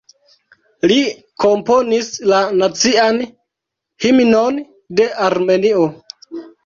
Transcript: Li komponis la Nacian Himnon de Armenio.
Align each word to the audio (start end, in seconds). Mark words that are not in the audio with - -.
Li 0.91 0.95
komponis 1.43 2.09
la 2.31 2.39
Nacian 2.61 3.19
Himnon 4.07 4.59
de 5.01 5.07
Armenio. 5.27 5.85